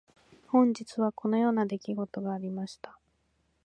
[0.47, 2.97] 本日はこのような出来事がありました。